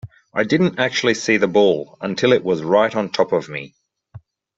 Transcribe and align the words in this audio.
I 0.33 0.45
didn't 0.45 0.79
actually 0.79 1.13
see 1.13 1.37
the 1.37 1.47
ball 1.47 1.95
until 2.01 2.33
it 2.33 2.43
was 2.43 2.63
right 2.63 2.95
on 2.95 3.11
top 3.11 3.31
of 3.33 3.47
me. 3.49 3.75